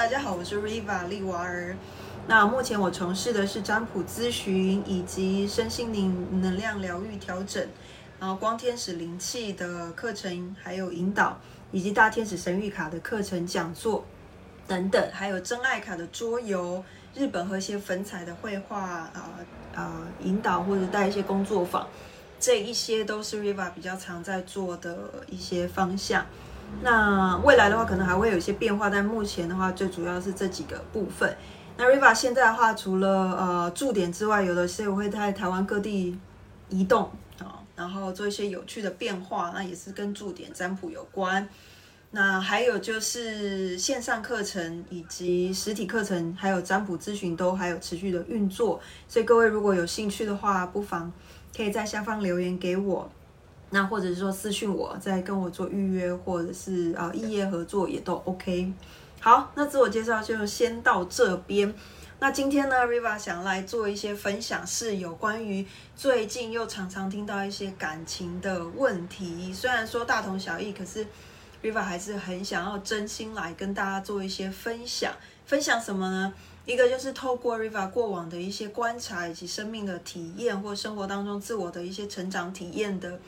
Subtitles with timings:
[0.00, 1.76] 大家好，我是 Riva 利娃儿。
[2.26, 7.62] 那目前我从事的是占卜咨询以及身心灵能量疗愈调整，
[8.18, 11.38] 然后光天使灵气的课程，还有引导，
[11.70, 14.02] 以及大天使神谕卡的课程讲座
[14.66, 16.82] 等等，还有真爱卡的桌游、
[17.14, 19.38] 日本和谐粉彩的绘画啊
[19.74, 21.86] 啊引导或者带一些工作坊，
[22.38, 24.96] 这一些都是 Riva 比较常在做的
[25.28, 26.24] 一些方向。
[26.82, 31.36] 那未来的话，可能还会有一些变化，但目前的话，最主要是这几个部分。
[31.76, 36.18] 那 Riva 现在的话，除了呃驻点之外，有的时候会在台湾各地
[36.68, 41.48] 移动啊，然后做一些有趣的变化，那也是跟驻点占卜有关。
[42.12, 48.80] 那还有就是线上课程以及实体课程，还有占卜咨询都还有持续的运作。
[49.06, 51.12] 所以各位如果有兴趣的话，不妨
[51.56, 53.10] 可以在下方留言给我。
[53.70, 58.72] 那或者是说私讯我，再跟我做预约，或者是啊异业合作也都 OK。
[59.20, 61.72] 好，那自我介绍就先到这边。
[62.18, 69.52] 那今天呢，Riva 想来做一些分享，是有关于最近又常常听到一些感情的问题。
[69.54, 71.06] 虽然说大同小异，可是
[71.62, 75.12] Riva 还是很想要真心来跟大家做一些分享。
[75.46, 76.34] 分享什么呢？
[76.66, 83.18] 一个就是透过 Riva 过往的一些观察，以及生命的体验，或生活当中自我的一些成长体验的。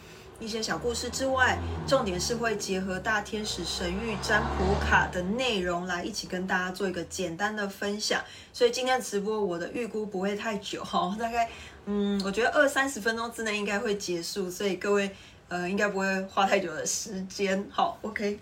[0.43, 8.21] 一些小故事之外，重点是会结合大天使神谕占卜卡的内容来一起跟大家做一个简单的分享。
[8.53, 11.49] 所以今天直播我的预估不会太久哈， 大概
[11.87, 15.15] 嗯，我觉得二三十分钟之内应该会结束，所以各位
[15.49, 17.65] 呃应该不会花太久的时间。
[17.71, 18.41] 好，OK，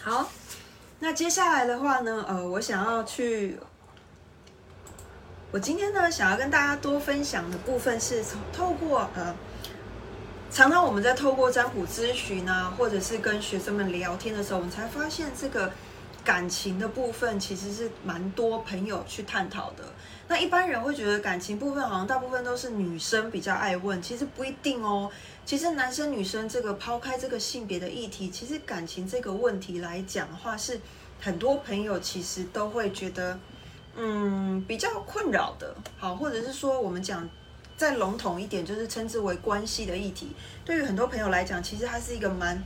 [0.00, 0.30] 好，
[1.00, 3.58] 那接下来的话呢，呃，我想要去，
[5.50, 9.34] 我今天呢想要跟大家多分享的部分是从透过呃。
[10.56, 15.70] 常常我们在透过占卜咨询啊，或者是跟学生们聊天的时候，我们才发现这个
[16.24, 19.84] 感情的部分其实是蛮多朋友去探讨的。
[20.28, 25.10] 那一般人会觉得感情部分好像大部分都是女生比较爱问，其实不一定哦。
[25.44, 30.80] 其实男生女生这个抛开这个性别的议题，其实感情这个问题来讲的话，是
[31.20, 33.38] 很多朋友其实都会觉得
[33.94, 35.76] 嗯比较困扰的。
[35.98, 37.28] 好，或者是说我们讲。
[37.76, 40.34] 再笼统一点，就是称之为关系的议题。
[40.64, 42.62] 对于很多朋友来讲，其实它是一个蛮，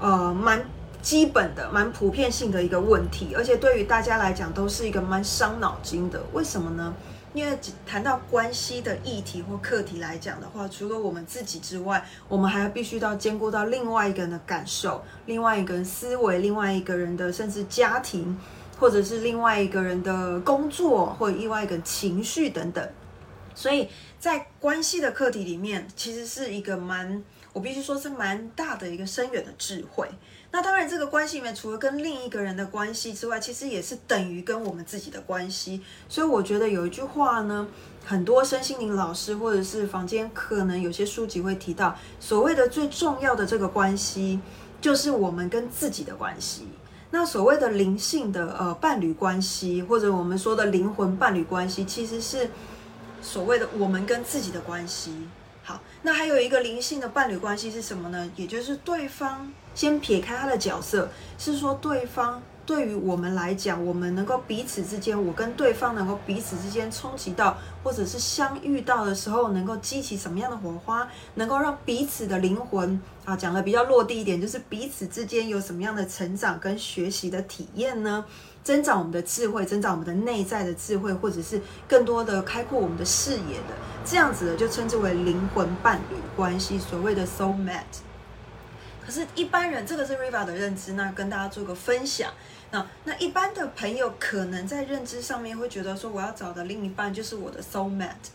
[0.00, 0.64] 呃，蛮
[1.00, 6.20] 基本的、蛮普遍性的一个问题，而且对于大家来讲，都是一个蛮伤脑筋的。
[6.32, 6.94] 为什么呢？
[7.34, 18.36] 因为谈到关系的议题或课题来讲的话，除了我们自己之外，我们还要必须要兼顾到另外一个人的感受、另外一个人思维、另外一个人的甚至家庭，
[18.80, 22.88] 或者是另外一个人的工作，或者另外一个情绪等等。
[23.58, 23.88] 所以
[24.20, 30.08] 在关系的课题里面，其实是一个蛮，我必须说是蛮大的一个深远的智慧。
[30.52, 35.82] 那当然，这个关系里面除了跟另一个人的关系之外，其实也是等于跟我们自己的关系。
[36.08, 37.66] 所以我觉得有一句话呢，
[38.06, 44.38] 很多身心灵老师或者是房间可能有些书籍会提到，所谓的最重要的这个关系，
[44.80, 46.68] 就是我们跟自己的关系。
[47.10, 52.48] 那所谓的灵性的呃伴侣关系，或者我们说的灵魂伴侣关系，其实是。
[53.20, 55.12] 所谓的我们跟自己的关系，
[55.62, 58.30] 好，那还有一个灵性的伴侣关系是什么呢？
[58.36, 78.24] 也就是对方先撇开他的角色，是说对方对于我们来讲，我们能够彼此之间，我跟对方能够彼此之间冲击到，或者是相遇到的时候，能够激起什么样的火花，能够让彼此的灵魂啊，讲的比较落地一点，就是彼此之间有什么样的成长跟学习的体验呢？
[78.68, 81.58] 增长我们的智慧，增长我们的内在的智慧，或者是
[81.88, 83.74] 更多的开阔我们的视野的，
[84.04, 88.02] 这样子的就称之为灵魂伴侣关系，所谓的 soul mate。
[89.02, 92.30] 可是，一般人这个是 Riva 的认知，那跟大家做个分享。
[92.70, 98.32] 那那一般的朋友可能在认知上面会觉得说，我要找的另一半就是我的 soul mate。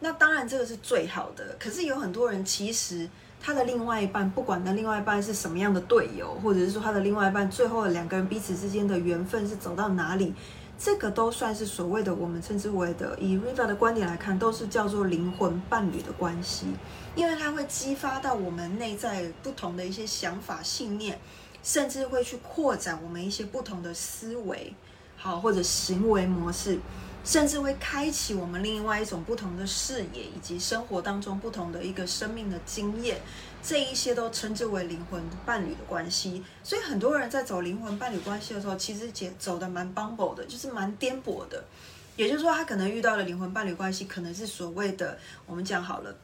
[0.00, 3.06] 那当然这个是最好的，可是有很多人其实。
[3.46, 10.32] 他的另外一半，不管他另外一半是什么样的队友，或者是说他的另外一半，最后两个人彼此之间的缘分是走到哪里，
[10.78, 16.68] 这个都算是所谓的我们称之为的，以 Riva 的观点来看，都是叫做灵魂伴侣的关系，
[17.14, 21.20] 因为它会激发到我们内在不同的一些想法、信念，
[21.62, 24.72] 甚至会去扩展我们一些不同的思维，
[25.18, 26.78] 好或者行为模式。
[27.24, 33.18] 甚至会开启我们另外一种不同的视野，以及生活当中不同的一个生命的经验，
[33.62, 36.44] 这一些都称之为灵魂伴侣的关系。
[36.62, 41.64] 所以很多人在走灵魂伴侣关系的时候，其实走走的蛮 bumble 的，就是蛮颠簸的。
[42.16, 46.14] 也就是说，他可能遇到了灵魂伴侣关系，可能是所谓的我们讲好了，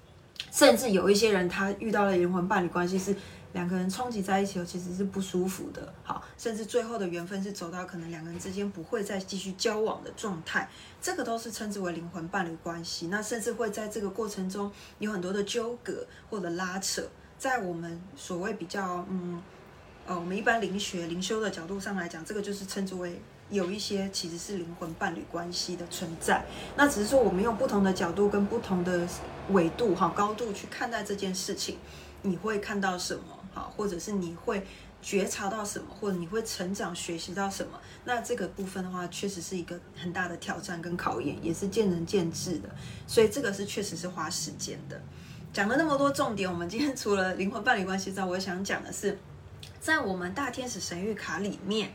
[0.53, 3.17] 甚至有一些人他遇到了灵魂伴侣关系是
[3.53, 5.93] 两个人冲击在一起，其实是不舒服的。
[6.03, 10.69] 好，甚至最后的缘分是走到可能两个人之间不会再继续交往的状态，
[11.01, 13.09] 这个都是称之为灵魂伴侣关系。
[13.09, 17.03] 那甚至会在这个过程中有很多的纠葛或者拉扯，
[17.39, 19.43] 在我们所谓比较嗯。
[20.07, 26.45] 呃，我们一般灵学灵修的角度上来讲，这个就是称之为有一些其实是灵魂伴侣关系的存在。
[26.75, 29.07] 那只是说我们用不同的角度跟不同的
[29.51, 31.77] 纬度哈高度去看待这件事情，
[32.23, 34.65] 你会看到什么好，或者是你会
[35.03, 37.81] 觉察到什么，或者你会成长学习到什么？
[38.05, 42.69] 那这个部分的话，确实是一个很大的挑战跟考验，也是见仁见智的。
[43.07, 45.01] 所以这个是确实是花时间的。
[45.53, 49.19] 讲了那么多重点，我们今天除了灵魂伴侣关系之外，我想讲的是。
[49.79, 51.95] 在我们大天使神谕卡里面，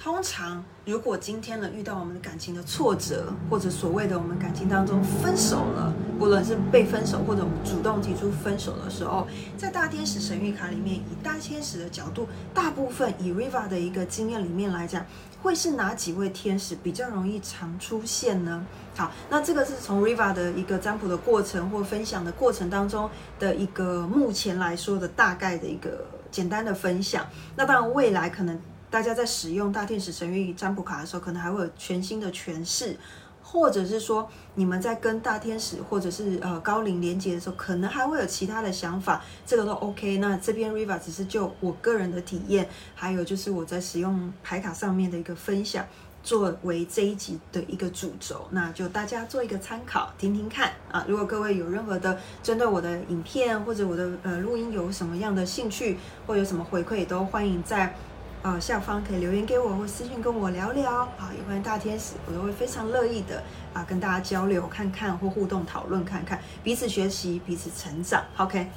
[0.00, 15.04] 通常如果今天呢遇到我们的感情的挫折，或者所谓的我们感情当中分手了，不论是被分手或者我们主动提出分手的时候，在大天使神谕卡里面，以大天使的角度，大部分以 Riva 的一个经验里面来讲，
[15.42, 18.64] 会是哪几位天使比较容易常出现呢？
[18.96, 23.10] 好，那这个是从 Riva 的一个占卜的过程或分享的过程当中
[23.40, 26.06] 的一个目前来说的大概的一个。
[26.30, 32.96] 简单的分享，那当然未来可能大家在使用大天使神谕占卜卡的时候，可能还会有全新的诠释，
[33.42, 40.18] 或者是说你们在跟大天使或者是呃高龄连接的时候，可能还会有其他的想法，这个都 OK。
[40.18, 45.86] 那这边 Riva 只是就我个人的体验，还有就是我在使用牌卡上面的一个分享。
[46.20, 51.02] 作为这一集的一个主轴，那就大家做一个参考，听听看啊。
[51.08, 55.96] 如果各位有任何的针对我的影片或者我的呃录音有什么样的兴趣，
[56.26, 57.94] 或有什么回馈，都欢迎在
[58.42, 61.30] 呃下方可以留言给我，或私信跟我聊聊啊。
[61.36, 63.42] 也欢迎大天使，我都会非常乐意的
[63.72, 68.24] 啊跟大家交流看看或互动讨论看看，彼此学习，彼此成长。
[68.36, 68.68] OK，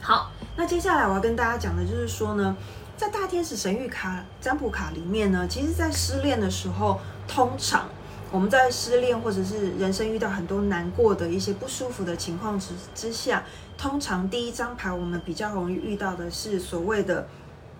[0.00, 2.56] 好，那接下来我要跟大家讲的就是说呢。
[2.98, 7.88] 在大天使神谕卡占卜卡里面呢，其实，在失恋的时候，通常
[8.32, 13.44] 我们在失恋或者是人生遇到很多难过的一些不舒服的情况之之下，
[13.76, 17.28] 通常第一张牌我们比较容易遇到的是所谓的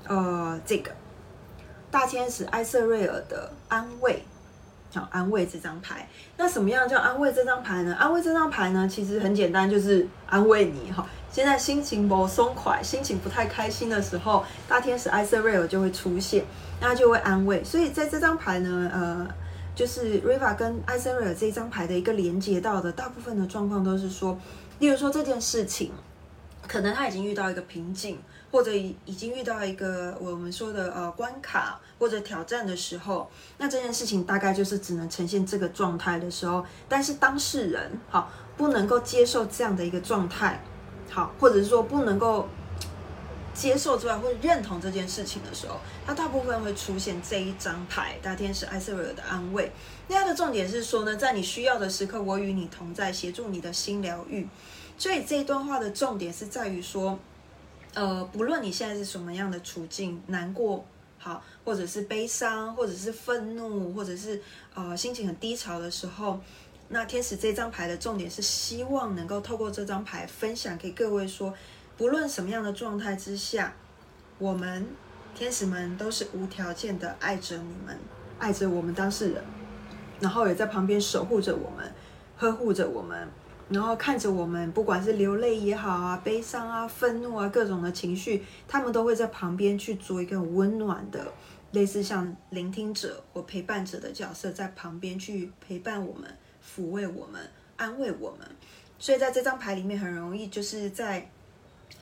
[0.06, 0.92] 呃这个
[1.90, 4.22] 大天使艾瑟瑞尔的安慰，
[4.92, 6.08] 好安慰这张牌。
[6.36, 7.94] 那什么样叫安慰这张牌呢？
[7.98, 11.06] 安慰这张牌呢，其实很简单，就是安慰你哈。
[11.30, 16.44] 现在心情不松快，心情不太开心的时候，大天使艾瑟瑞尔就会出现，
[16.80, 17.62] 那就会安慰。
[17.64, 19.28] 所以在这张牌呢，呃，
[19.74, 24.38] 就是 Riva 跟艾瑟瑞尔这一张牌的一个连接到的大部分的状况都是说，
[24.78, 25.92] 例如说这件事情，
[26.66, 28.18] 可能他已经遇到一个瓶颈，
[28.50, 40.62] 或者已已经遇到一个我们说的呃关卡或者挑战的时候，那这件事情大概就是只能呈现这个状态的时候，但是当事人好不能够接受这样的一个状态。
[41.10, 42.46] 好，或者是说不能够
[43.54, 49.72] 接受之外，或者认同这件事情的时候，它大部分会出现这一张牌——大天使艾瑟瑞尔的安慰。
[50.06, 54.46] 那它的重点是说呢，在你需要的时刻，我与你同在，协助你的心疗愈。
[54.98, 57.18] 所以这一段话的重点是在于说，
[57.98, 60.84] 呃，不论你现在是什么样的处境，难过
[61.18, 64.40] 好，或者是悲伤，或者是愤怒，或者是
[64.72, 66.38] 呃心情很低潮的时候。
[66.90, 71.52] 那天使这张牌的重点是希望能够透过这张牌分享给各位说，
[71.96, 73.74] 不论什么样的状态之下，
[74.38, 74.86] 我们
[75.34, 77.98] 天使们都是无条件的爱着你们，
[78.38, 79.42] 爱着我们当事人，
[80.20, 81.92] 然后也在旁边守护着我们，
[82.36, 83.28] 呵护着我们，
[83.68, 91.32] 然后看着我们，不管是流泪也好啊，悲伤啊，愤怒啊，各种的情绪，他们都会在旁边去做一个温暖的，
[91.72, 96.30] 类似像聆听者或陪伴者的角色，在旁边去陪伴我们。
[96.76, 97.40] 抚慰我们，
[97.76, 98.46] 安慰我们，
[98.98, 101.26] 所以在这张牌里面很容易，就是在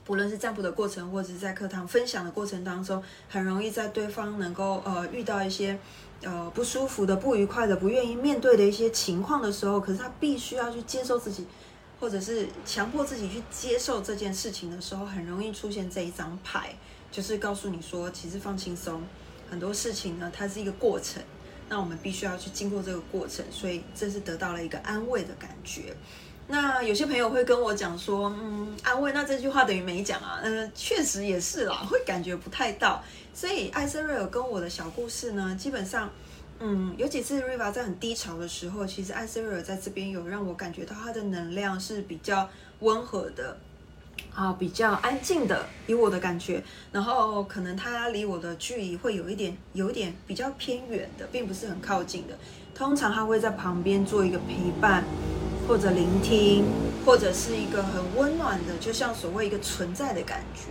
[0.04, 5.78] 不论是占卜的过程，或者是在课堂分享的过程当中，很容易在对方能够呃遇到一些
[6.22, 11.46] 呃不舒服的、不愉快的、不愿意面对的一些情况的时候，可是他必须要去接受自己，
[12.00, 16.74] 或者是强迫自己去接受这件事情的时候，很容易出现这一张牌，
[17.10, 19.02] 就是告诉你说，其实放轻松，
[19.50, 21.22] 很多事情呢，它是一个过程。
[21.68, 25.96] 那我们必须要去经过这个过程，所以这是得到了一个安慰的感觉。
[26.48, 30.40] 那有些朋友会跟我讲说，嗯，安慰，那这句话等于没讲啊。
[30.42, 33.02] 嗯，确实也是啦，会感觉不太到。
[33.34, 36.08] 所以艾瑟瑞尔跟我的小故事呢，基本上，
[36.60, 42.48] 嗯，有几次瑞娃在很低潮的时候，其实艾瑟瑞尔在这边有让我感觉到他的能量是比较
[42.80, 43.56] 温和的。
[44.34, 46.62] 啊，比较安静的，以我的感觉，
[46.92, 52.38] 然后可能他离我的距离会有一点，有一点比较偏远的，并不是很靠近的。
[52.74, 55.04] 通常他会在旁边做一个陪伴，
[55.66, 56.64] 或者聆听，
[57.04, 60.70] 或者是一个很温暖的，就像所谓一个存在的感觉。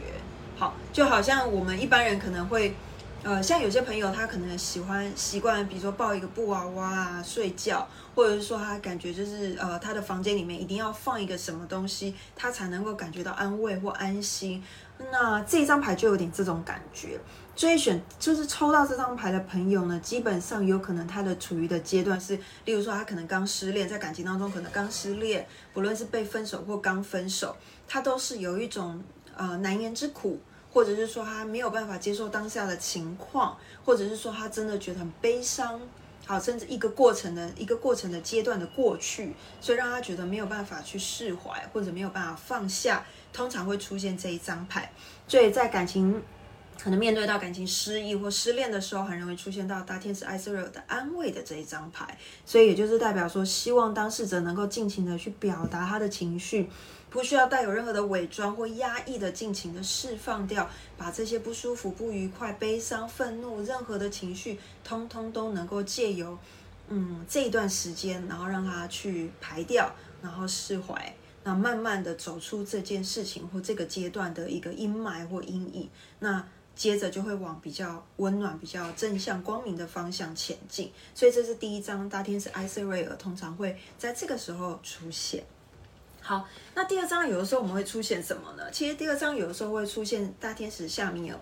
[0.57, 2.75] 好，就好像我们一般人可能会。
[3.23, 14.63] 呃，像有些朋友，他可能喜欢习惯，比如说抱一个布娃娃啊睡觉，或者是说他感觉就是呃，他的房间里面一定要放一个什么东西，他才能够感觉到安慰或安心。
[15.11, 17.19] 那这张牌就有点这种感觉，
[17.55, 27.55] 所以选就是抽到这张牌的朋友呢，基本上有可能他的处于的阶段是，例如说他可能刚失恋，在感情当中可能刚失恋，不论是被分手或刚分手，
[27.87, 29.03] 他都是有一种
[29.35, 30.39] 呃难言之苦。
[30.73, 35.79] 或者是说他没有办法接受当下的情况，或者是说他真的觉得很悲伤，
[36.25, 43.05] 好，甚至一个过程的一个过程的阶段的过去，所以让他觉得没有办法去释怀，或者没有办法放下，
[43.35, 44.89] 通常会出现这一张牌。
[45.27, 46.21] 所以在感情
[46.81, 52.17] 可能面对到感情失意或失恋的时候，很容易出现到大天使艾瑟尔的安慰的这一张牌。
[52.45, 56.69] 所以也就是代表说，希望当事者能够尽情的去表达他的情绪。
[57.07, 66.37] 不需要带有任何的伪装或压抑的，尽情的释放掉，把这些不舒服、不愉快、悲伤、愤怒，任何的情绪，通通都能够借由，
[66.89, 69.89] 嗯，这一段时间，然后让它去排掉，
[70.21, 75.87] 然后释怀，那慢慢的走出这件事情或这个阶段的一个阴霾或阴影，
[76.17, 76.43] 那
[76.75, 80.91] 接着就会往比较温暖、比较正向、光明的方向前进。
[81.13, 85.43] 所以这是第一章大天使艾瑟瑞尔，通常会在这个时候出现。
[86.19, 88.63] 好，那第二章有的时候我们会出现什么呢？
[88.71, 91.39] 其实第二章有的时候会出现大天使夏米尔。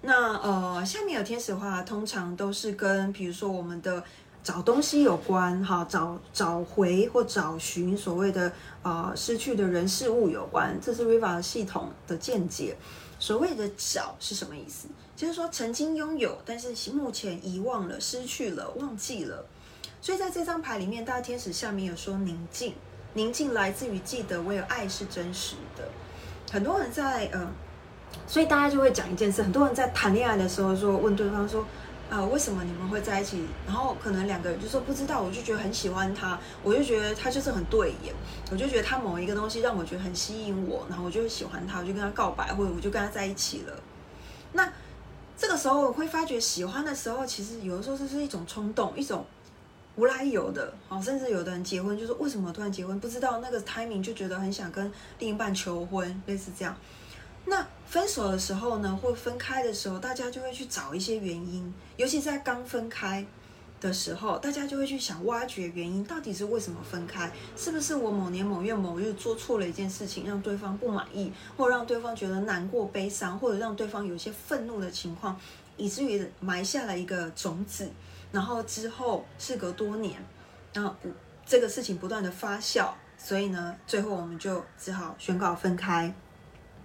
[0.00, 4.02] 那呃，夏米尔天使的话，通常都是跟比如说我们的
[4.44, 10.78] 找东西有关，哈，找找回或找寻所谓的呃失去的人事物有关。
[10.82, 12.76] 这是 Riva 系统的见解。
[13.18, 14.86] 所谓的找是什么意思？
[15.16, 19.46] 就是说曾经拥有，但是目前遗忘了、失去了、忘记了。
[20.02, 22.74] 所以在这张牌里面，大天使下面有说宁静。
[23.14, 25.88] 宁静来自于记得，唯有爱是真实的。
[26.52, 27.48] 很多人在呃，
[28.26, 29.42] 所以大家就会讲一件事。
[29.42, 31.64] 很多人在谈恋爱的时候说，问对方说，
[32.14, 33.42] 啊，为什么你们会在一起？
[33.66, 38.14] 然后可能两个人就说不知道，我就觉得很喜欢他，我就觉得他就是很对眼，
[38.52, 43.76] 我就觉得他某一个东西让我觉得很吸引我，然后我就喜欢他，我就跟他告白，或者我就跟他在一起了。
[44.52, 44.72] 那
[45.36, 49.26] 这个时候会发觉，喜欢的时候，其实有的时候这是一种冲动，一种。
[49.96, 56.76] 无来由的，好，甚至有的人结婚就是为什么突然结婚，不知道那个 timing 就觉得很想跟另一半求婚，类似这样。
[57.46, 63.24] 那分手的时候呢，或分开的时候，大家就会去找一些原因，尤其在刚分开
[63.80, 67.30] 的时候，大家就会去想挖掘原因，到底是为什么分开？
[67.56, 75.38] 是不是我某年某月某日做错了一件事情，让对方不满意，或让对方觉得难过、悲伤，或者让对方有些愤怒的情况，
[75.76, 77.88] 以至于埋下了一个种子。
[78.32, 80.20] 然后之后事隔多年，
[80.72, 80.92] 然后
[81.46, 86.12] 这个事情不断的发酵，所以呢，最后我们就只好宣告分开。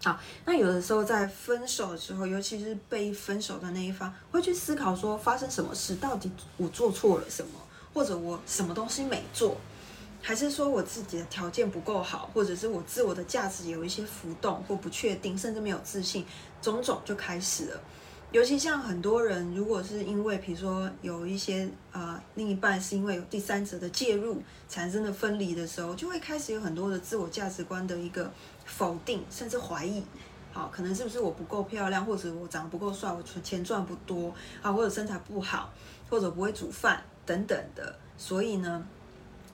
[0.02, 7.52] 好，那有的时候在分手的时候，尤其是被分手的那一方，会去思考说发生什么事，到底我做错了什么，
[7.94, 9.58] 或者我什么东西没做，
[10.22, 16.26] 还是说我自己的条件不够好，或者是我自我的价值有一些浮动或不确定，甚至没有自信，
[16.62, 17.82] 种种就开始了。
[18.32, 24.40] 尤其像很多人，如果是因为比如说有一些呃另一半是因为有第三者的介入
[24.70, 28.32] 产生的分离的时候，就会开始有很多的自我价值观的一个
[28.70, 30.04] 否定，甚至怀疑。
[30.52, 35.72] 好，可能是不是我不够漂亮，或者我长得不够帅，我存钱赚不多啊，或者身材不好，
[36.10, 38.84] 或者不会煮饭等等的，所以呢，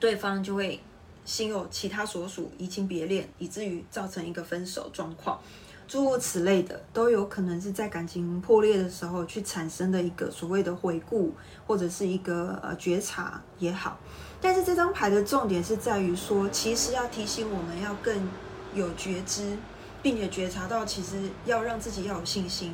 [0.00, 0.80] 对方就会
[1.24, 5.38] 心有其他所属，移情别恋，以至于造成一个分手状况。
[5.86, 11.32] 诸如此类的，都有可能是在感情破裂的时候去产生的一个所谓的回顾，
[11.64, 13.96] 或者是一个呃觉察也好。
[14.40, 18.28] 但是这张牌的重点是在于说，其实要提醒我们要更
[18.74, 19.56] 有觉知，
[20.02, 22.72] 并且觉察到，其实要让自己要有信心。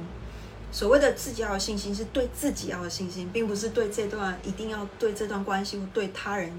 [0.70, 6.52] 所谓的自己要有信心，是对自己要有信心，并不是对这段一定要对这段关系或对他人。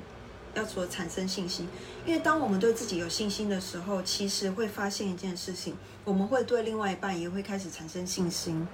[0.56, 1.68] 要所产生信心，
[2.06, 8.68] 因为当我们对自己有信心的时候，其实会发现一件事情，我们会对另外一半也会开始产生信心。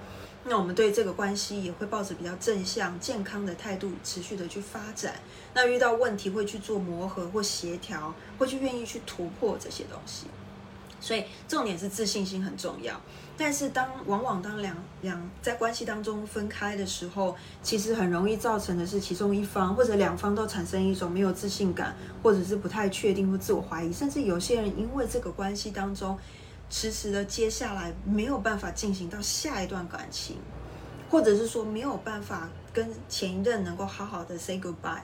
[0.44, 5.14] 那我们对这个关系也会抱着比较正向、健康的态度，持续的去发展。
[5.54, 10.26] 那遇到问题会去做磨合或协调，会去愿意去突破这些东西。
[11.00, 13.00] 所以重点是自信心很重要。
[13.36, 26.18] 但是当往往当两两在关系当中分开的时候，其实很容易造成的是其中一方或者两方都产生一种没有自信感，或者是不太确定或自我怀疑，甚至有些人因为这个关系当中
[26.68, 30.36] 迟迟的接下来没有办法进行到下一段感情，
[31.08, 35.00] 或者是说没有办法跟前一任能够好好的 say goodbye，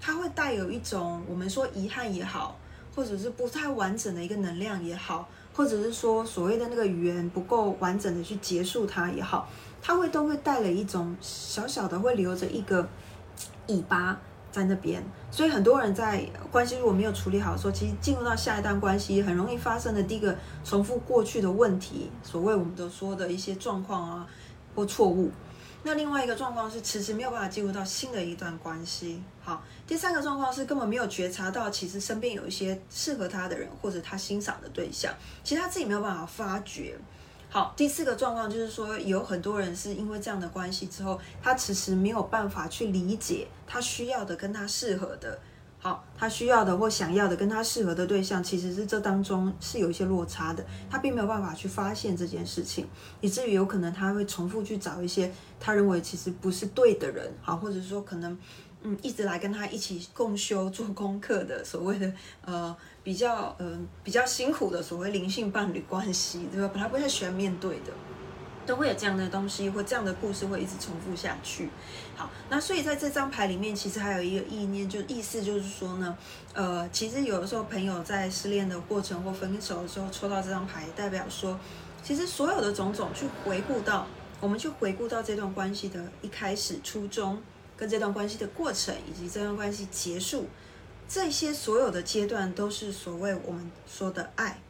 [0.00, 2.58] 他会带有一种我们说遗憾也好，
[2.94, 5.28] 或者是不太完整的一个能量也好。
[5.52, 9.48] 或者是说所谓的那个语言不够完整的去结束它也好，
[9.82, 12.88] 它会都会带了一种小小的会留着一个
[13.66, 14.18] 尾巴
[14.52, 15.02] 在那边。
[15.30, 24.26] 所以很多人在关系如果没有处理好的时候，其实进入到下一段关系，很容易发生的第一个重复过去的问题，所谓我们都说的一些状况啊
[24.74, 25.30] 或错误。
[25.82, 29.22] 那另外一个状况是迟迟没有办法进入到新的一段关系。
[29.42, 36.96] 好，第三个状况是根本没有觉察到，其实身边有一些适合他的人或者他欣赏的对象，其实他自己没有办法发觉。
[37.48, 45.38] 好，第四个状况就是说，有很多人是因为这样的关系之后，他迟迟没有办法去理解他需要的跟他适合的。
[45.82, 52.86] 好，他需要的或想要的跟他适合的对象，其实是这当中是有一些落差的，他并没有办法去发现这件事情，
[53.22, 58.36] 以至于有可能他会重复去找一些他认为其实不是对的人，好，或者说可能
[58.82, 62.12] 嗯一直来跟他一起共修做功课的所谓的
[62.44, 66.74] 呃比较嗯比较辛苦的所谓灵性伴侣关系，对吧？
[66.76, 67.92] 他不太喜欢面对的。
[68.66, 71.68] 都会有这样的东西或这样的故事会一直重复下去。
[72.20, 76.18] 好，那所以在这张牌里面，其实还有一个意念，就意思就是说呢，
[76.52, 81.58] 呃，其实有的时候朋友在失恋的过程或分手的时候抽到这张牌，代表说，
[82.02, 84.06] 其实所有的种种去回顾到，
[84.38, 87.42] 我们去回顾到这段关系的一开始初衷，
[87.74, 90.46] 跟这段关系的过程，以及这段关系结束，
[91.08, 94.60] 这些所有的阶段都是所谓我们说的爱。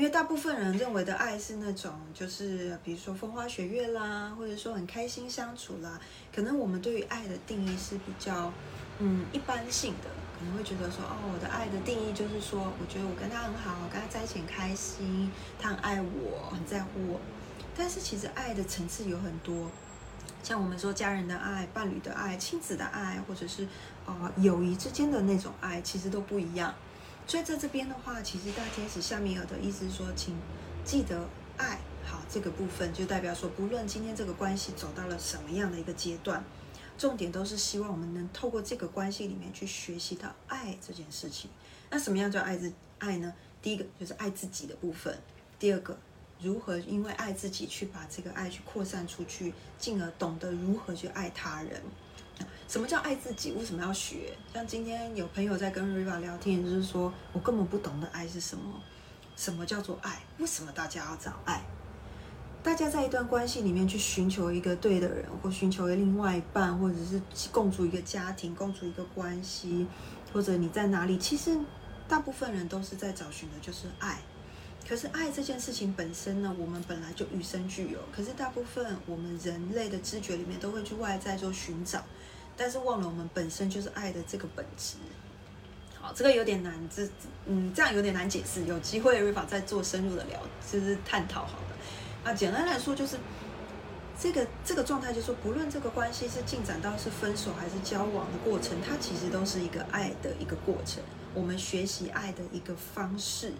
[0.00, 6.00] 因为大部分人认为的爱是那种，就是比如说风花雪月啦，或者说很开心相处啦。
[6.34, 8.50] 可能我们对于爱的定义是比较，
[8.98, 17.20] 嗯，一般性的，可能会觉得说，哦，我的爱的定义就是说，我觉得我跟他很好，我跟他在一起很开心，他很爱我，很在乎我。
[17.76, 19.70] 但是其实爱的层次有很多，
[20.42, 23.68] 像我们说家人的爱、伴侣的爱、亲子的爱，或者是
[24.06, 26.74] 啊友谊之间的那种爱，其实都不一样。
[27.30, 30.34] 所以在这边的话，其实大天使夏米尔的意思是说，请
[30.84, 36.42] 记得爱好这个部分，就代表说，不论今天这个关系走到了什么样的一个阶段，
[36.98, 41.48] 重点都是希望我们能透过这个关系里面去学习到爱这件事情。
[41.88, 43.32] 那什么样叫爱自爱呢？
[43.62, 45.16] 第一个就是爱自己的部分，
[45.56, 45.96] 第二个
[46.40, 51.80] 如何因为爱自己去把这个爱去扩散出去，进而懂得如何去爱他人。
[52.70, 53.50] 什么叫爱自己？
[53.50, 54.32] 为什么要学？
[54.54, 58.80] 像今天有朋友在跟 Riva 聊天，就是说我根本不懂得爱是什么，
[59.34, 60.22] 什么叫做爱？
[60.38, 61.64] 为什么大家要找爱？
[62.62, 69.84] 大家在一段关系里面去寻求一个对的人，或寻求另外一半，或者是共处一个家庭，共处一个关系，
[70.32, 71.18] 或者你在哪里？
[71.18, 71.58] 其实
[72.06, 74.20] 大部分人都是在找寻的就是爱。
[74.88, 77.98] 可是爱这件事情本身呢，我们本来就与生俱有。
[78.12, 82.04] 可是大部分我们人类的知觉里面都会去外在做寻找。
[82.60, 84.96] 但是忘了我们本身就是爱的这个本质。
[85.98, 87.08] 好，这个有点难，这
[87.46, 88.66] 嗯，这样有点难解释。
[88.66, 90.38] 有机会瑞法再做深入的聊，
[90.70, 91.64] 就是探讨好了。
[92.22, 93.16] 啊，简单来说就是
[94.20, 101.02] 这个这个状态，就是不论这个关系是进展到是分手还是交往的过程，它其实都是一个爱的一个过程。
[101.32, 103.54] 我们学习爱的一个方式。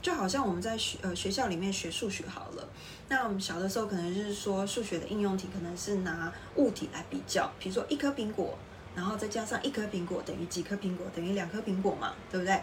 [0.00, 2.68] 就好像我们在学呃学校里面学数学好了，
[3.08, 8.56] 那我们小的时候可能就是说数学的应用题可能是拿物体来比较，比如说一颗苹果，
[8.94, 12.62] 然后再加上一颗苹果等于几颗苹果等于两颗苹果嘛，对不对？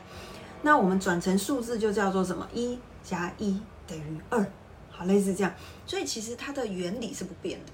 [0.61, 2.47] 那我们转成数字就叫做什么？
[2.53, 4.43] 一加一等于二，
[4.89, 5.53] 好，类似这样。
[5.85, 7.71] 所以其实它的原理是不变的，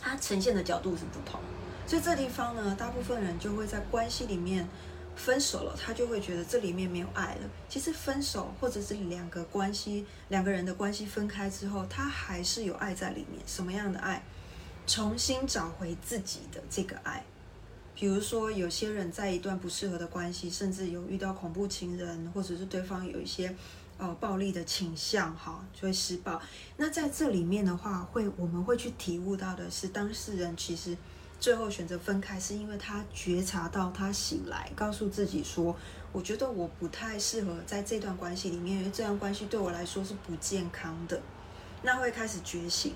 [0.00, 1.40] 它呈现的角度是不同。
[1.86, 4.68] 所以这地方呢，大部分人就会在关系里面。
[5.14, 7.50] 分手了，他就会觉得这里面没有爱了。
[7.68, 13.40] 其实分手或者是两个关系、两个人的关系分开之后，他还是有爱在里面。
[13.46, 14.24] 什么样的爱？
[14.86, 17.24] 重新找回自己的这个爱。
[17.94, 23.54] 比如说，有些人在一段不适合的关系，甚至有遇到恐怖情人，或者是对方有一些
[23.98, 26.40] 呃暴力的倾向，哈，就会施暴。
[26.78, 30.96] 那在这里面的话，会我们会去体悟到的是，当事人其实。
[31.42, 35.74] 最后选择分开，是因为他觉察到他醒来，告诉自己说
[36.12, 41.20] ：“我觉得我不太适合在这段关系里面，因为这段关系对我来说是不健康的。”
[41.82, 42.94] 那会开始觉醒、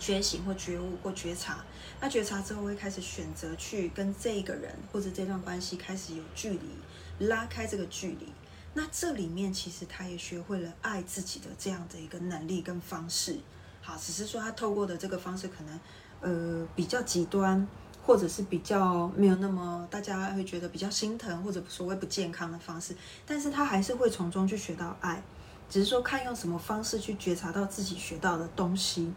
[0.00, 1.64] 觉醒或觉悟或觉察。
[2.00, 8.32] 那觉察之后，会开始选择去跟这个人或者这段关系开始有距离，拉开这个距离。
[8.74, 13.38] 那这里面其实他也学会了爱自己的这样的一个能力跟方式。
[13.80, 15.78] 好，只是说他透过的这个方式可能。
[16.20, 17.66] 呃，比较极端，
[18.04, 22.94] 或者是比较没有那么大家会觉得比较心疼或者所谓不健康的方式，
[23.26, 25.22] 但是他还是会从中去学到爱，
[25.68, 29.12] 只是说看用什么方式去觉察到自己学到的东西。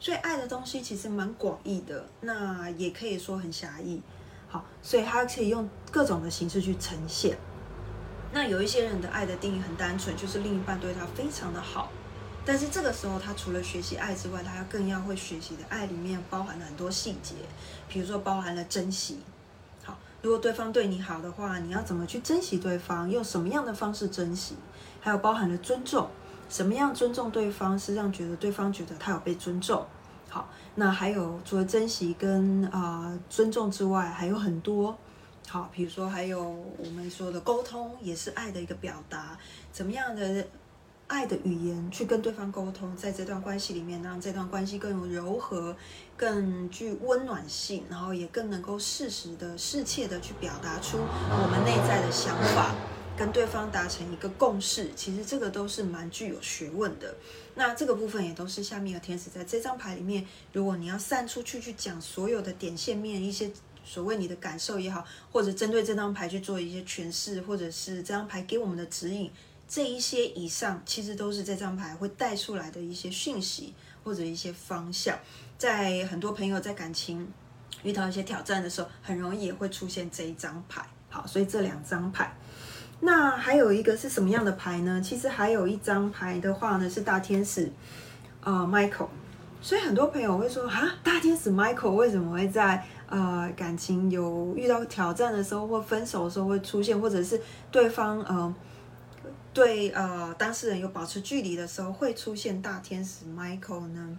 [0.00, 4.02] 所以爱的东西其实蛮广义的，那也可以说很狭义。
[4.48, 7.38] 好，所以它可以用各种的形式去呈现。
[8.32, 11.88] 那有一些人的爱的定义很单纯，就是另一半对他非常的好。
[12.44, 17.34] 但是这个时候，他除了学习爱之外，他要更要会学习的爱里面包含了很多细节，
[17.88, 19.20] 比如说包含了珍惜。
[19.84, 23.08] 好，如果对方对你好的话，你要怎么去珍惜对方？
[23.08, 24.56] 用什么样的方式珍惜？
[25.00, 26.08] 还有包含了尊重，
[26.48, 29.86] 什么样尊重对方是让觉得对方觉得他有被尊重？
[30.28, 34.98] 好，那还有除了珍惜跟啊尊重之外，还有很多。
[35.48, 39.38] 好，比如说还有我们说的沟通，也是爱的一个表达，
[39.70, 40.44] 怎么样的？
[41.12, 45.76] 爱的语言去跟对方沟通，在这段关系里面，让这段关系更有柔和、
[46.16, 52.74] 更具温暖性，然后也更能够适时的、适切的去表达出我们内在的想法，
[53.14, 54.90] 跟对方达成一个共识。
[54.96, 57.14] 其实这个都是蛮具有学问的。
[57.56, 63.50] 那这个部分也都是下面的天使在这张牌里面，如果你要散出去去讲所有的点线面一些
[63.84, 69.30] 所谓你的感受也好，或者针对这张牌去做一些诠释，或者是这张牌给我们的指引。
[69.74, 73.72] 这一些以上，其实都是这张牌会带出来的一些讯息
[74.04, 75.18] 或者一些方向。
[75.56, 77.26] 在很多朋友在感情
[77.82, 80.84] 遇到一些挑战的时候，很容易也会出现这一张牌。
[81.08, 82.36] 好，所以这两张牌，
[83.00, 85.00] 那还有一个是什么样的牌呢？
[85.02, 87.72] 其实还有一张牌的话呢，是大天使
[88.42, 89.08] 啊，Michael。
[89.62, 98.54] 所以很多朋友会说啊，大天使 Michael 为什么会在呃感情有遇到挑战的时候或分手的时候会出现，或者是对方呃。
[99.54, 104.18] 对呃，当事人有保持距离的时候，会出现大天使 Michael 呢？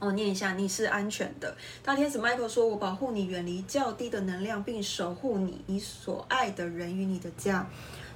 [0.00, 1.56] 我念一下，你是安全的。
[1.82, 7.66] 大天使 Michael 说：“我保护你，远离较低的能量，并守护你，你所爱的人与你的家。”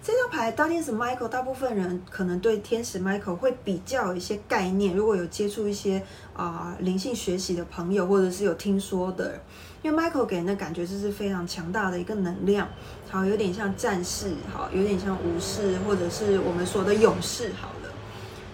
[0.02, 4.94] 这张牌，大天使 Michael，大部分人可能对天使 Michael 会比较有一些概念。
[4.94, 6.02] 如果有接触一些
[6.34, 9.40] 啊灵性学习的朋友，或者是有听说的。
[9.80, 12.68] 因为 Michael 给人的感觉就是非常强大的一个能量，
[13.10, 17.92] 好，有点像战士，好，有点像武士，或者是我们说的勇士，好了。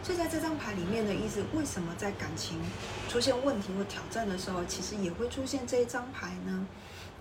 [0.03, 2.61] 所以在这张牌里面的意思，为什么在感情
[3.09, 6.67] 出现问题或挑战的时候，其实也会出现这一张牌呢？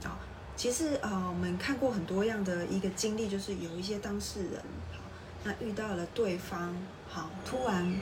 [0.03, 0.19] 好，
[0.55, 4.99] 其实呃，我们看过很多样的一个经历，就是有一些当事人，好，
[5.43, 6.75] 那遇到了对方，
[7.09, 7.95] 好，突然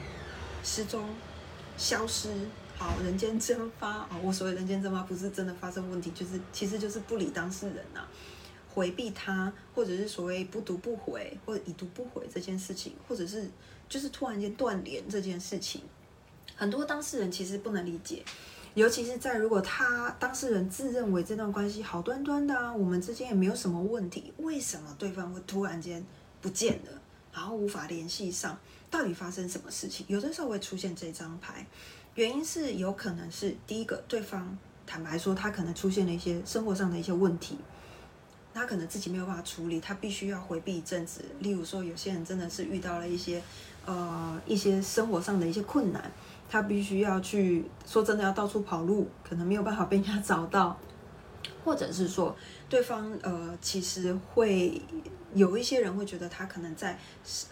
[0.62, 1.08] 失踪、
[1.78, 2.28] 消失。
[2.78, 4.08] 好，人间蒸发啊！
[4.24, 8.00] 我所谓人间蒸发，不是真的发生问题，就是其实就是不理当事人呐，
[8.74, 13.48] 回避他，或者是所谓不读不回，或者已读不回这件事情，或者是
[13.88, 15.82] 就是突然间断联这件事情，
[16.56, 18.22] 很多当事人其实不能理解，
[18.74, 26.04] 尤其是在如果他当事人自认为这段关系好端端的啊，我们之间也没有什么问题，为什么对方会突然间
[26.40, 27.00] 不见了，
[27.32, 28.58] 然后无法联系上，
[28.90, 30.06] 到底发生什么事情？
[30.08, 31.66] 有的时候会出现这张牌。
[32.14, 37.56] 原因是有可能是第一个，对方坦白说，他可能出现了一些生活上的一些问题，
[38.54, 41.24] 他可能自己没有办法处理，他必须要回避一阵子。
[41.40, 43.42] 例如说，有些人真的是遇到了一些
[43.86, 46.12] 呃一些生活上的一些困难，
[46.50, 50.78] 他必须要去说真的要到处跑路，可能没有办法被人家找到，
[51.64, 52.36] 或者是说
[52.68, 54.80] 对方呃其实会
[55.34, 56.98] 有一些人会觉得他可能在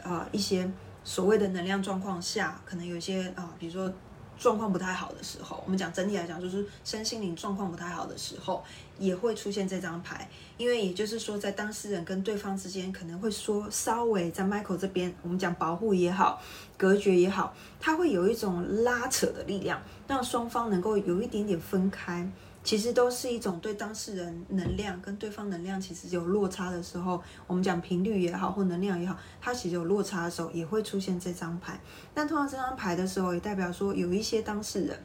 [0.03, 0.71] 呃一些
[1.03, 3.93] 所谓的能量状况下，可能有一些啊比如说。
[4.41, 8.65] 状况不太好的时候，我们讲整体来讲，就是身心灵状况不太好的时候，
[8.99, 10.27] 也会出现这张牌。
[10.57, 16.41] 因为也就是说，在当事人跟对方之间，可能会说稍微在 Michael 这边，我们讲保护也好，
[16.79, 22.27] 隔绝也好，他会有一种拉扯的力量，让双方能够有一点点分开。
[22.63, 31.81] 其实都是一种对当事人能量跟对方能量其实有落差的时候，我们讲频率也好或能量也好，它其实有落差的时候也会出现这张牌。
[32.13, 35.03] 但通常这张牌的时候，也代表说有一些当事人，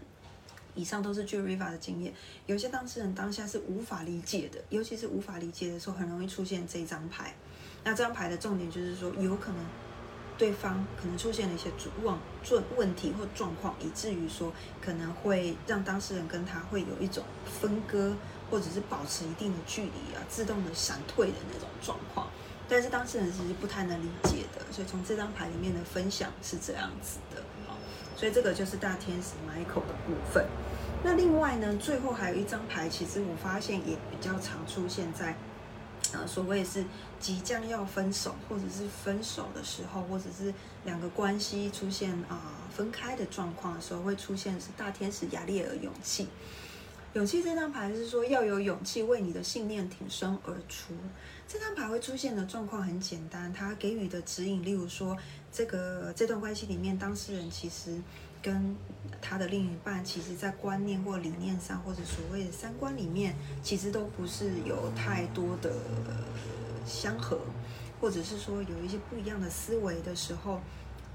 [0.75, 2.13] 以上都是据 Riva 的经验，
[2.45, 7.33] 有些当事人当下是无法理解的，尤其是无法理解的时候，很容易出现这张牌。
[7.85, 9.65] 那这张牌的重点就是说，有可能。
[10.37, 11.69] 对方可能出现了一些
[12.03, 18.13] 状状问题或状况，以至于说可能会让当事人跟他会有一种分割，
[18.51, 22.27] 或者是保持一定的距离啊，自动的闪退的那种状况。
[22.67, 27.41] 但是当事人其实不太能理解的，所以从这张牌里面的分享是这样子的。
[27.67, 27.77] 好，
[28.17, 30.45] 所以这个就是大天使 Michael 的部分。
[31.03, 35.35] 那另外呢，最后还有一张牌，其实我发现也比较常出现在。
[36.15, 36.85] 呃，所谓是
[37.19, 40.53] 即将要分手，或者是分手的时候，或者是
[40.85, 46.27] 两个关系出现啊分开的状况的时候，会出现是大天使雅列尔勇气。
[47.13, 50.93] 勇气这张牌是说要有勇气为你的信念挺身而出。
[51.47, 55.15] 这张牌会出现的状况很简单，它给予的指引，例如说
[55.51, 58.01] 这个这段关系里面当事人其实
[58.45, 58.75] 跟
[59.19, 65.73] 他的另一半，其实在观念或理念上，或者所谓的三观里面，其实都不是有太多的
[66.85, 67.39] 相合，
[67.99, 70.61] 或者是说有一些不一样的思维的时候，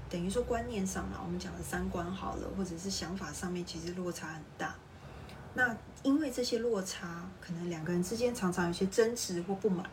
[0.09, 4.75] 等于说观念上嘛，我们讲的三观好了，或者是想法上面，其实落差很大。
[5.53, 9.89] 那因为这些落差，可能两个人之间常常有些争执或不满，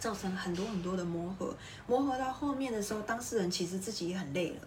[0.00, 1.54] 造成很多很多的磨合。
[1.86, 4.66] 磨合到后面的时候，当事人其实自己也很累了。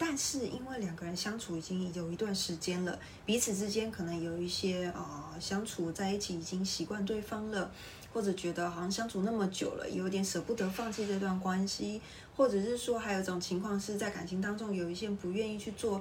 [0.00, 7.68] 但是因为两个人相处已经有一段时间了，彼此之间可能有一些啊相处在一起已经习惯对方了，
[8.12, 12.00] 或者觉得好像相处那么久了，有点舍不得放弃这段关系，
[12.36, 16.00] 或者是说还有一种情况是在感情当中有一些不愿意去做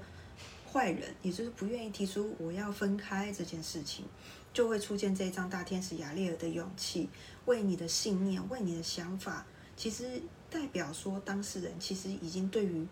[0.71, 4.05] 坏人，也就是不愿意提出我要分开这件事情，
[4.53, 7.10] 就会出现这张大天使亚列尔的勇气，
[7.45, 9.43] 为你的信念，为你的想法，
[9.75, 12.86] 其实代表说当事人其实已经对于。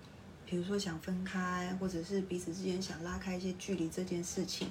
[0.55, 4.69] 比如说想分开，或者是彼此之间想拉开一些距离，这件事情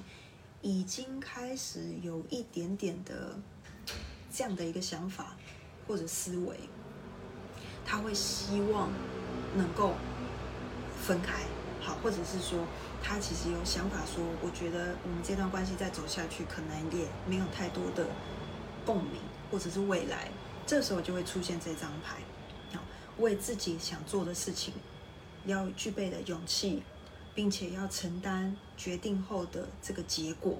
[0.63, 3.37] 已经开始有一点点的
[4.33, 5.37] 这样的一个想法
[5.87, 6.57] 或者思维，
[7.85, 8.89] 他会希望
[9.55, 9.93] 能够
[11.03, 11.43] 分开，
[11.79, 12.65] 好，或者是说
[13.03, 18.07] 他其实有想法说，我觉得我们这段关系再走下去，可能也没有太多的
[18.83, 19.21] 共鸣，
[19.51, 20.31] 或者是未来，
[20.65, 22.17] 这时候就会出现这张牌，
[22.73, 22.81] 好，
[23.19, 24.73] 为自己想做的事情。
[25.45, 26.81] 要具备的勇气，
[27.33, 30.57] 并且要承担决定后的这个结果，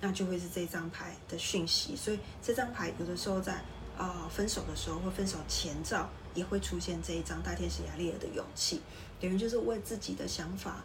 [0.00, 1.96] 那就会是这张牌的讯息。
[1.96, 3.62] 所以这张牌有的时候在
[3.96, 8.80] 啊分手的时候或分手前兆也会出现这一张大天使雅利尔的勇气，
[9.20, 10.84] 等于就是为自己的想法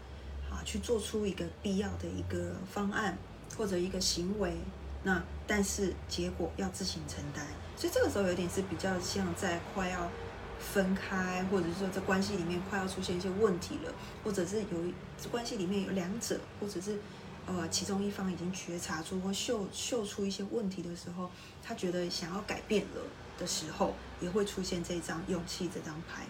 [0.50, 3.18] 啊去做出一个必要的一个方案
[3.58, 4.56] 或者一个行为，
[5.04, 7.46] 那但是结果要自行承担。
[7.76, 10.10] 所以这个时候有点是比较像在快要。
[10.62, 13.94] 分开，或者是说在关系里面快要出现一些问题了，
[14.24, 16.98] 或者是有关系里面有两者，或者是
[17.46, 21.30] 呃其中一方已经觉察出或嗅嗅出一些问题的时候，
[21.64, 23.02] 他觉得想要改变了
[23.38, 26.24] 的时候，也会出现这张勇气这张牌。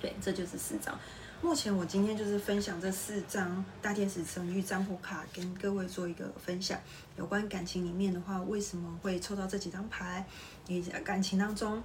[0.00, 0.98] 对，这就是四张。
[1.42, 6.78] 目前我今天就是分享这四张大天使神谕占卜卡，跟各位做一个分享。
[7.16, 10.26] 有关感情里面的话，为什么会抽到这几张牌？
[10.66, 11.82] 你感情当中。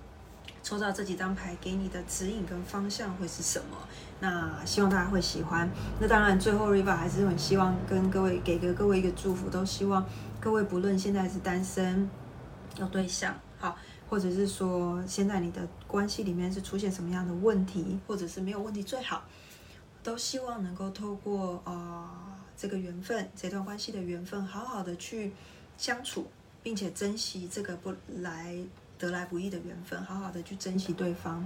[0.62, 3.78] 抽到这几张牌给你的指引跟方向会是什么？
[4.20, 5.70] 那希望大家会喜欢。
[6.00, 10.06] 那当然，最后 Riva 还是很希望跟各位给个各位一个祝福，都希望
[10.40, 12.10] 各位不论现在是单身
[12.78, 13.78] 有对象，好，
[14.10, 19.24] 或者是说现在你的关系里面是出现什么样的问题，或者是没有问题最好，
[20.04, 22.10] 都希望能够透过呃
[22.58, 25.32] 这个缘分，这段关系的缘分，好好的去
[25.78, 26.28] 相处，
[26.62, 28.58] 并且珍惜这个不来。
[29.00, 31.44] 得来不易的缘分，好好的去珍惜对方。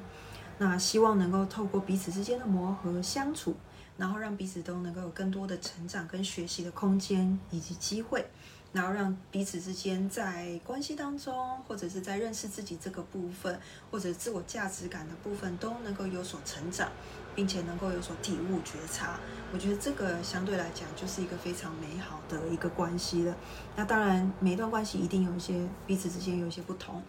[0.58, 3.56] 那希望能够透过彼此之间的磨合相处，
[3.98, 8.26] 然后让彼此都能够有更多的成长跟学习的空间以及机会，
[8.72, 16.88] 然后让彼此之间在关系当中，或者是在认识自己这个部分，或者自我价值感的部分，都能够有所成长，
[17.36, 19.20] 并且能够有所体悟觉察。
[19.52, 23.36] 我觉得这个相对来讲就是一个非常美好的一个关系了。
[23.76, 27.02] 那当然，每一段关系一定有一些彼此之间有一些不同。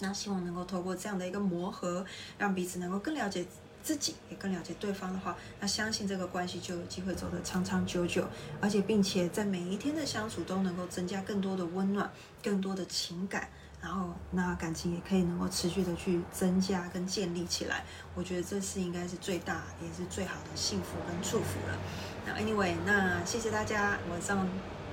[0.00, 2.04] 那希望能够透过这样的一个磨合，
[2.38, 3.46] 让彼此能够更了解
[3.82, 8.26] 自己，也更了解对方的话，那相信这个关系就有机会走得长长久久，
[8.60, 12.10] 而且并且在每一天的相处都能够增加更多的温暖，
[12.42, 13.48] 更多的情感，
[13.80, 17.84] 然后那感情也可以能够持续的去增加跟建立起来。
[18.14, 21.78] 我觉得这是应该是最大也是最好的幸福跟祝福了。
[22.26, 24.46] 那 anyway，那谢谢大家晚上。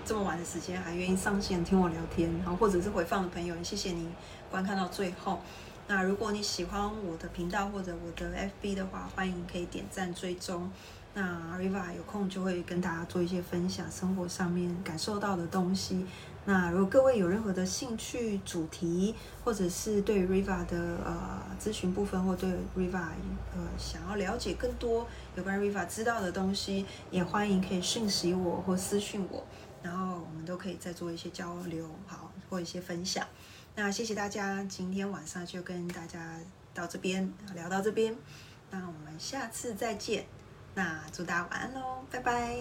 [0.07, 4.07] 这么晚的时间还愿意上线听我聊天，然后或者是回放的朋友，谢谢你
[4.49, 5.41] 观看到最后。
[5.85, 10.71] 那如果你喜欢我的频道或者我的 FB 的话，欢迎可以点赞追踪。
[11.13, 16.05] 那 Riva 有空就会跟大家做一些分享，生活上面感受到的东西。
[16.45, 23.09] 那如果各位有任何的兴趣主题，或者是对 Riva 的呃咨询部分，或对 Riva
[23.53, 29.43] 呃想要了解更多有关 Riva 知道的东西，也欢迎可以讯息我或私讯我。
[29.88, 33.26] 然后我们都可以再做一些交流，好，或一些分享。
[33.73, 36.38] 那谢谢大家，今天晚上就跟大家
[36.73, 38.13] 到这边聊到这边，
[38.69, 40.26] 那我们下次再见。
[40.76, 42.58] 那祝大家晚安喽，拜拜。